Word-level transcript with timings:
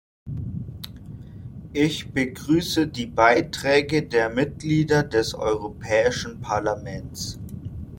Ich 1.73 2.11
begrüße 2.11 2.87
die 2.87 3.05
Beiträge 3.05 4.01
der 4.01 4.31
Mitglieder 4.31 5.03
des 5.03 5.35
Europäischen 5.35 6.41
Parlaments. 6.41 7.37